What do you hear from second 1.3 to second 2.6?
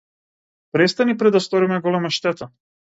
да сториме голема штета.